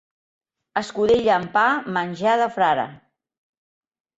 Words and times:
Escudella 0.81 1.35
amb 1.35 1.53
pa, 1.57 1.65
menjar 1.99 2.35
de 2.45 2.49
frare. 2.57 2.87